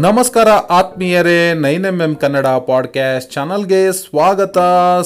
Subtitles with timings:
[0.00, 4.58] ನಮಸ್ಕಾರ ಆತ್ಮೀಯರೇ, nine M M Kannada podcast ಚಾನಲ್ಗೆ ಸ್ವಾಗತ,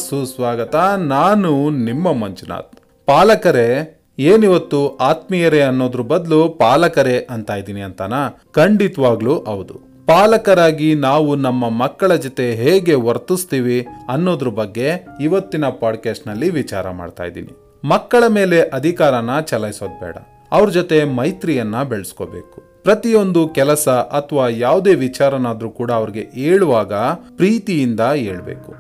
[0.09, 0.77] ಸುಸ್ವಾಗತ.
[0.97, 3.07] ನಾನು ನಿಮ್ಮ ಮಂಜುನಾಥ್.
[3.07, 8.13] ಪಾಲಕರೇ, ಏನಿವತ್ತು ಆತ್ಮೀಯರೇ ಅನ್ನೋದ್ರ ಬದಲು ಪಾಲಕರೇ ಅಂತ ಇದ್ದೀನಿ ಅಂತಾನ?
[8.53, 9.75] ಖಂಡಿತವಾಗ್ಲೂ ಹೌದು.
[10.07, 17.79] ಪಾಲಕರಾಗಿ ನಾವು ನಮ್ಮ ಮಕ್ಕಳ ಜೊತೆ ಹೇಗೆ ವರ್ತಿಸ್ತೀವಿ ಅನ್ನೋದ್ರ ಬಗ್ಗೆ ಇವತ್ತಿನ ಪಾಡ್ಕ್ಯಾಸ್ಟ್ನಲ್ಲಿ ವಿಚಾರ ಮಾಡ್ತಾ ಇದ್ದೀನಿ.
[17.89, 20.17] ಮಕ್ಕಳ ಮೇಲೆ ಅಧಿಕಾರನ ಚಲಾಯಿಸೋದು ಬೇಡ.
[20.53, 22.68] ಅವ್ರ ಜೊತೆ ಮೈತ್ರಿಯನ್ನ ಬೆಳೆಸ್ಕೋಬೇಕು.
[22.89, 23.87] ಪ್ರತಿಯೊಂದು ಕೆಲಸ
[24.19, 26.93] ಅಥವಾ ಯಾವುದೇ ವಿಚಾರನಾದ್ರೂ ಕೂಡ ಅವ್ರಿಗೆ ಹೇಳುವಾಗ
[27.41, 28.71] ಪ್ರೀತಿಯಿಂದ ಹೇಳ್ಬೇಕು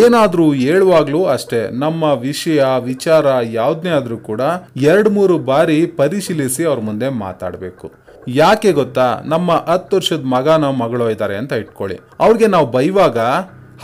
[0.00, 4.42] ಏನಾದರೂ ಹೇಳುವಾಗ್ಲೂ ಅಷ್ಟೇ, ನಮ್ಮ ವಿಷಯ, ವಿಚಾರ ಯಾವುದನ್ನೇ ಆದರೂ ಕೂಡ
[4.90, 7.86] ಎರಡು ಮೂರು ಬಾರಿ ಪರಿಶೀಲಿಸಿ ಅವ್ರ ಮುಂದೆ ಮಾತಾಡಬೇಕು.
[8.40, 9.06] ಯಾಕೆ ಗೊತ್ತಾ?
[9.24, 11.96] ನಮ್ಮ ಹತ್ತು ವರ್ಷದ ಮಗನ ಮಗಳು ಇದ್ದಾರೆ ಅಂತ ಇಟ್ಕೊಳ್ಳಿ.
[12.24, 13.18] ಅವ್ರಿಗೆ ನಾವು ಬೈವಾಗ,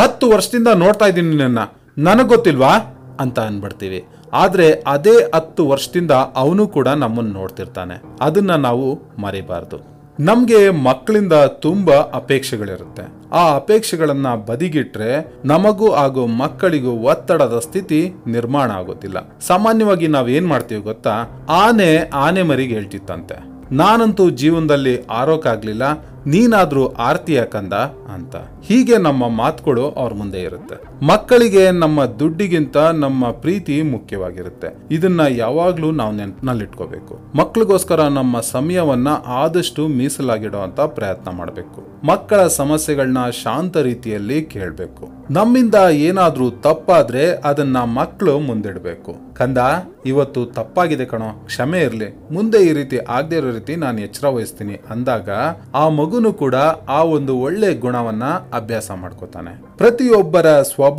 [0.00, 1.60] ಹತ್ತು ವರ್ಷದಿಂದ ನೋಡ್ತಾ ಇದ್ದೀನಿ ನನ್ನ
[2.08, 2.74] ನನಗೆ ಗೊತ್ತಿಲ್ವಾ?
[3.20, 4.00] ಅಂತ ಅನ್ಬಿಡ್ತೀವಿ.
[4.34, 8.02] ಆದ್ರೆ ಅದೇ ಹತ್ತು ವರ್ಷದಿಂದ ಅವನು ಕೂಡ ನಮ್ಮನ್ನು ನೋಡ್ತಿರ್ತಾನೆ.
[8.20, 8.88] ಅದನ್ನ ನಾವು
[9.18, 9.94] ಮರಿಬಾರ್ದು.
[10.20, 13.04] ನಮಗೆ ಮಕ್ಕಳಿಂದ ತುಂಬಾ ಅಪೇಕ್ಷೆಗಳಿರುತ್ತೆ.
[13.32, 15.10] ಆ ಅಪೇಕ್ಷೆಗಳನ್ನ ಬದಿಗಿಟ್ರೆ
[15.44, 19.18] ನಮಗೂ ಹಾಗೂ ಮಕ್ಕಳಿಗೂ ಒತ್ತಡದ ಸ್ಥಿತಿ ನಿರ್ಮಾಣ ಆಗೋದಿಲ್ಲ.
[19.40, 21.46] ಸಾಮಾನ್ಯವಾಗಿ ನಾವೇನು ಮಾಡ್ತೀವಿ ಗೊತ್ತಾ?
[21.48, 23.36] ಆನೆ ಆನೆ ಮರಿಗೆ ಹೇಳ್ತಿತ್ತಂತೆ.
[23.72, 25.82] ನಾನಂತೂ ಜೀವನದಲ್ಲಿ ಆರೋಕಾಗ್ಲಿಲ್ಲ,
[26.26, 27.72] ನೀನಾದರೂ ಆರ್ತಿಯ ಕಂದ
[28.14, 28.36] ಅಂತ.
[28.36, 30.93] ಹೀಗೆ ನಮ್ಮ ಮಾತುಗಳು ಅವ್ರ ಮುಂದೆ ಇರುತ್ತೆ.
[31.10, 34.68] ಮಕ್ಕಳಿಗೆ ನಮ್ಮ ದುಡ್ಡಿಗಿಂತ ನಮ್ಮ ಪ್ರೀತಿ ಮುಖ್ಯವಾಗಿರುತ್ತೆ.
[34.90, 37.14] ಇದನ್ನ ಯಾವಾಗ್ಲೂ ನಾವು ನೆನಪಿನಲ್ಲಿಟ್ಕೋಬೇಕು.
[37.38, 41.80] ಮಕ್ಕಳಿಗೋಸ್ಕರ ನಮ್ಮ ಸಮಯವನ್ನ ಆದಷ್ಟು ಮೀಸಲಾಗಿಡುವಂತ ಪ್ರಯತ್ನ ಮಾಡಬೇಕು.
[42.06, 45.08] ಮಕ್ಕಳ ಸಮಸ್ಯೆಗಳನ್ನ ಶಾಂತ ರೀತಿಯಲ್ಲಿ ಕೇಳಬೇಕು.
[45.30, 49.12] ನಮ್ಮಿಂದ ಏನಾದ್ರೂ ತಪ್ಪಾದ್ರೆ ಅದನ್ನ ಮಕ್ಕಳು ಮುಂದಿಡಬೇಕು.
[49.34, 49.58] ಕಂದ,
[50.06, 52.08] ಇವತ್ತು ತಪ್ಪಾಗಿದೆ ಕಣೋ, ಕ್ಷಮೆ ಇರಲಿ.
[52.34, 55.30] ಮುಂದೆ ಈ ರೀತಿ ಆಗದೆ ಇರೋ ರೀತಿ ನಾನು ಎಚ್ಚರ ವಹಿಸ್ತೀನಿ ಅಂದಾಗ
[55.74, 56.54] ಆ ಮಗುನು ಕೂಡ
[56.88, 58.24] ಆ ಒಂದು ಒಳ್ಳೆ ಗುಣವನ್ನ
[58.58, 59.52] ಅಭ್ಯಾಸ ಮಾಡ್ಕೋತಾನೆ.
[59.76, 60.92] ಪ್ರತಿಯೊಬ್ಬರ ಸ್ವಭಾವ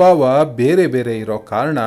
[0.43, 1.77] ಬೇರೆ ಬೇರೆ ಇರೋ ಕಾರಣ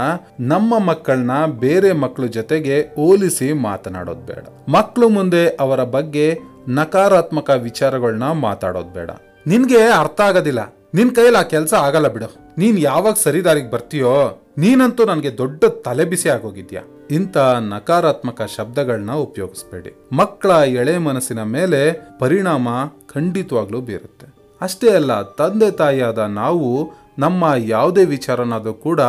[0.41, 4.47] ನಮ್ಮ ಮಕ್ಕಳನ್ನ ಬೇರೆ ಮಕ್ಕಳ ಜೊತೆಗೆ ಹೋಲಿಸಿ ಮಾತನಾಡೋದು ಬೇಡ.
[4.69, 9.11] ಮಕ್ಕಳು ಮುಂದೆ ಅವರ ಬಗ್ಗೆ ನಕಾರಾತ್ಮಕ ವಿಚಾರಗಳನ್ನ ಮಾತಾಡೋದು ಬೇಡ.
[9.47, 10.75] ನಿನ್ಗೆ ಅರ್ಥ ಆಗೋದಿಲ್ಲ.
[10.95, 12.37] ನಿನ್ ಕೈಯಲ್ಲಿ ಆ ಕೆಲಸ ಆಗಲ್ಲ ಬಿಡು.
[12.59, 16.82] ನೀನ್ ಯಾವಾಗ ಸರಿದಾರಿಗೆ ಬರ್ತೀಯೋ, ನೀನಂತೂ ನನಗೆ ದೊಡ್ಡ ತಲೆ ಬಿಸಿ ಆಗೋಗಿದ್ಯಾ?
[17.11, 20.06] ಇಂಥ ನಕಾರಾತ್ಮಕ ಶಬ್ದಗಳನ್ನ ಉಪಯೋಗಿಸ್ಬೇಡಿ.
[20.12, 22.69] ಮಕ್ಕಳ ಎಳೆ ಮನಸ್ಸಿನ ಮೇಲೆ ಪರಿಣಾಮ
[23.15, 24.34] ಖಂಡಿತವಾಗ್ಲೂ ಬೀರುತ್ತೆ.
[24.61, 29.01] ಅಷ್ಟೇ ಅಲ್ಲ, ತಂದೆ ತಾಯಿಯಾದ ನಾವು ನಮ್ಮ ಯಾವುದೇ ವಿಚಾರನಾದರೂ ಕೂಡ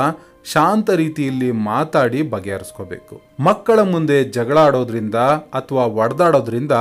[0.46, 3.22] ಶಾಂತ ರೀತಿಯಲ್ಲಿ ಮಾತಾಡಿ ಬಗೆಹರಿಸ್ಕೋಬೇಕು.
[3.40, 5.16] ಮಕ್ಕಳ ಮುಂದೆ ಜಗಳ ಆಡೋದ್ರಿಂದ
[5.54, 6.72] ಅಥವಾ ಒಡೆದಾಡೋದ್ರಿಂದ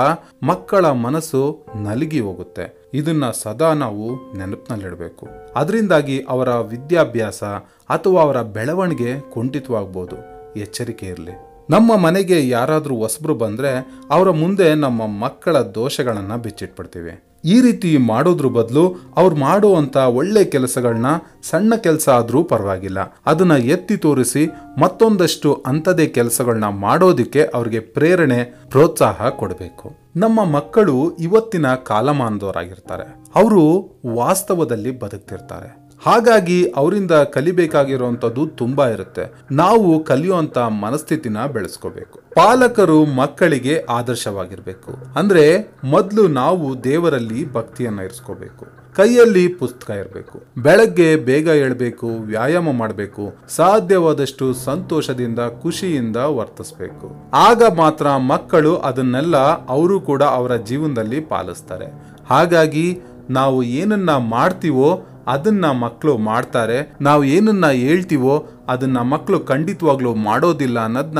[0.42, 2.88] ಮಕ್ಕಳ ಮನಸ್ಸು ನಲಗಿ ಹೋಗುತ್ತೆ.
[2.94, 5.28] ಇದನ್ನ ಸದಾ ನಾವು ನೆನಪಿನಲ್ಲಿಡಬೇಕು.
[5.56, 7.42] ಅದರಿಂದಾಗಿ ಅವರ ವಿದ್ಯಾಭ್ಯಾಸ
[7.88, 10.16] ಅಥವಾ ಅವರ ಬೆಳವಣಿಗೆ ಕುಂಠಿತವಾಗ್ಬೋದು.
[10.58, 11.48] ಎಚ್ಚರಿಕೆ ಇರಲಿ.
[11.70, 17.24] ನಮ್ಮ ಮನೆಗೆ ಯಾರಾದರೂ ಹೊಸಬ್ರು ಬಂದರೆ ಅವರ ಮುಂದೆ ನಮ್ಮ ಮಕ್ಕಳ ದೋಷಗಳನ್ನು ಬಿಚ್ಚಿಟ್ಬಿಡ್ತೀವಿ.
[17.44, 21.06] ಈ ರೀತಿ ಮಾಡೋದ್ರ ಬದಲು ಅವ್ರು ಮಾಡುವಂತ ಒಳ್ಳೆ ಕೆಲಸಗಳನ್ನ
[21.42, 22.98] ಸಣ್ಣ ಕೆಲಸ ಆದರೂ ಪರವಾಗಿಲ್ಲ.
[23.26, 29.92] ಅದನ್ನ ಎತ್ತಿ ತೋರಿಸಿ ಮತ್ತೊಂದಷ್ಟು ಅಂಥದೇ ಕೆಲಸಗಳನ್ನ ಮಾಡೋದಕ್ಕೆ ಅವ್ರಿಗೆ ಪ್ರೇರಣೆ, ಪ್ರೋತ್ಸಾಹ ಕೊಡಬೇಕು.
[30.16, 33.16] ನಮ್ಮ ಮಕ್ಕಳು ಇವತ್ತಿನ ಕಾಲಮಾನದವರಾಗಿರ್ತಾರೆ.
[33.34, 35.87] ಅವರು ವಾಸ್ತವದಲ್ಲಿ ಬದುಕ್ತಿರ್ತಾರೆ.
[36.02, 39.32] ಹಾಗಾಗಿ ಅವರಿಂದ ಕಲಿಬೇಕಾಗಿರುವಂಥದ್ದು ತುಂಬಾ ಇರುತ್ತೆ.
[39.50, 42.18] ನಾವು ಕಲಿಯುವಂತ ಮನಸ್ಥಿತಿನ ಬೆಳೆಸ್ಕೋಬೇಕು.
[42.18, 45.18] ಪಾಲಕರು ಮಕ್ಕಳಿಗೆ ಆದರ್ಶವಾಗಿರ್ಬೇಕು.
[45.18, 48.66] ಅಂದ್ರೆ ಮೊದಲು ನಾವು ದೇವರಲ್ಲಿ ಭಕ್ತಿಯನ್ನ ಇರಿಸ್ಕೋಬೇಕು.
[48.96, 50.42] ಕೈಯಲ್ಲಿ ಪುಸ್ತಕ ಇರಬೇಕು.
[50.62, 57.30] ಬೆಳಗ್ಗೆ ಬೇಗ ಏಳ್ಬೇಕು, ವ್ಯಾಯಾಮ ಮಾಡಬೇಕು, ಸಾಧ್ಯವಾದಷ್ಟು ಸಂತೋಷದಿಂದ, ಖುಷಿಯಿಂದ ವರ್ತಿಸ್ಬೇಕು.
[57.34, 59.36] ಆಗ ಮಾತ್ರ ಮಕ್ಕಳು ಅದನ್ನೆಲ್ಲ
[59.68, 61.86] ಅವರು ಕೂಡ ಅವರ ಜೀವನದಲ್ಲಿ ಪಾಲಿಸ್ತಾರೆ.
[62.26, 66.92] ಹಾಗಾಗಿ ನಾವು ಏನನ್ನ ಮಾಡ್ತೀವೋ ಅದನ್ನ ಮಕ್ಕಳು ಮಾಡ್ತಾರೆ.
[67.00, 71.18] ನಾವು ಏನನ್ನ ಹೇಳ್ತೀವೋ ಅದನ್ನ ಮಕ್ಕಳು ಖಂಡಿತವಾಗ್ಲೂ ಮಾಡೋದಿಲ್ಲ ಅನ್ನೋದನ್ನ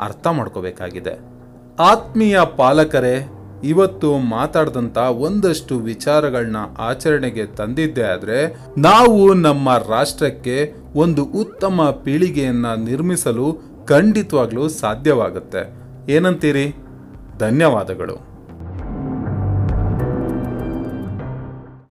[0.00, 1.30] ಅರ್ಥ ಮಾಡ್ಕೋಬೇಕಾಗಿದೆ.
[1.78, 3.28] ಆತ್ಮೀಯ ಪಾಲಕರೇ,
[3.64, 14.68] ಇವತ್ತು ಮಾತಾಡ್ದಂಥ ಒಂದಷ್ಟು ವಿಚಾರಗಳನ್ನ ಆಚರಣೆಗೆ ತಂದಿದ್ದೆ ಆದರೆ, ನಾವು ನಮ್ಮ ರಾಷ್ಟ್ರಕ್ಕೆ ಒಂದು ಉತ್ತಮ ಪೀಳಿಗೆಯನ್ನ ನಿರ್ಮಿಸಲು ಖಂಡಿತವಾಗ್ಲೂ
[14.68, 15.80] ಸಾಧ್ಯವಾಗುತ್ತೆ.
[16.12, 16.76] ಏನಂತೀರಿ?
[17.38, 18.29] ಧನ್ಯವಾದಗಳು.